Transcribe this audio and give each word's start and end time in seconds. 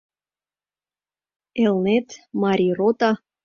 «Элнет», 1.63 2.07
«Марий 2.41 2.71
рота» 2.79 3.11